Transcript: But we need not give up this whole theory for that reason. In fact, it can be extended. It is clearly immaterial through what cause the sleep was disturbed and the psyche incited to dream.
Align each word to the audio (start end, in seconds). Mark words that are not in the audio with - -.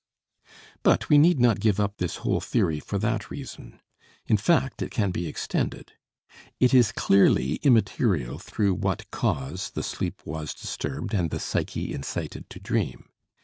But 0.81 1.09
we 1.09 1.19
need 1.19 1.39
not 1.39 1.59
give 1.59 1.79
up 1.79 1.97
this 1.97 2.15
whole 2.25 2.41
theory 2.41 2.79
for 2.79 2.97
that 2.97 3.29
reason. 3.29 3.79
In 4.25 4.35
fact, 4.35 4.81
it 4.81 4.89
can 4.89 5.11
be 5.11 5.27
extended. 5.27 5.91
It 6.59 6.73
is 6.73 6.91
clearly 6.91 7.57
immaterial 7.61 8.39
through 8.39 8.73
what 8.73 9.11
cause 9.11 9.69
the 9.69 9.83
sleep 9.83 10.23
was 10.25 10.55
disturbed 10.55 11.13
and 11.13 11.29
the 11.29 11.39
psyche 11.39 11.93
incited 11.93 12.49
to 12.49 12.59
dream. 12.59 13.09